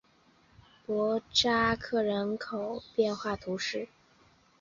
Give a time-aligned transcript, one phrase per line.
[0.83, 3.87] 博扎克人口变化图示